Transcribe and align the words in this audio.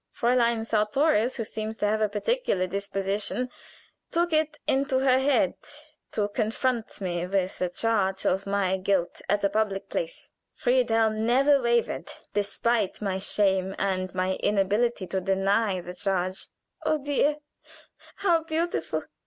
Fräulein 0.19 0.65
Sartorius, 0.65 1.35
who 1.35 1.43
seems 1.43 1.75
to 1.75 1.85
have 1.85 2.01
a 2.01 2.09
peculiar 2.09 2.65
disposition, 2.65 3.51
took 4.09 4.33
it 4.33 4.57
into 4.65 4.97
her 4.97 5.19
head 5.19 5.53
to 6.11 6.27
confront 6.29 6.99
me 6.99 7.27
with 7.27 7.61
a 7.61 7.69
charge 7.69 8.25
of 8.25 8.47
my 8.47 8.77
guilt 8.77 9.21
at 9.29 9.43
a 9.43 9.49
public 9.49 9.89
place. 9.89 10.31
Friedhelm 10.55 11.19
never 11.23 11.61
wavered, 11.61 12.09
despite 12.33 12.99
my 12.99 13.19
shame 13.19 13.75
and 13.77 14.15
my 14.15 14.37
inability 14.37 15.05
to 15.05 15.21
deny 15.21 15.79
the 15.81 15.93
charge." 15.93 16.47
"Oh, 16.83 16.97
dear, 16.97 17.37
how 18.15 18.41
beautiful!" 18.43 19.05